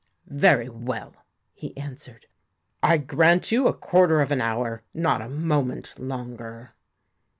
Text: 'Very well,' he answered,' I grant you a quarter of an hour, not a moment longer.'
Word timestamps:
'Very 0.45 0.67
well,' 0.67 1.13
he 1.53 1.77
answered,' 1.77 2.25
I 2.81 2.97
grant 2.97 3.51
you 3.51 3.67
a 3.67 3.73
quarter 3.77 4.19
of 4.19 4.31
an 4.31 4.41
hour, 4.41 4.81
not 4.95 5.21
a 5.21 5.29
moment 5.29 5.93
longer.' 5.99 6.73